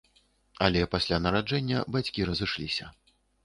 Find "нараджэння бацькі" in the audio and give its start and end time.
1.27-2.29